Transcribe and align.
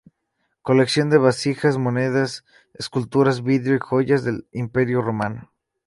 Colección 0.63 1.11
de 1.11 1.19
vasijas, 1.19 1.77
monedas, 1.77 2.43
esculturas, 2.73 3.43
vidrio 3.43 3.75
y 3.75 3.79
joyas 3.79 4.23
del 4.23 4.47
Imperio 4.51 5.03
romano. 5.03 5.51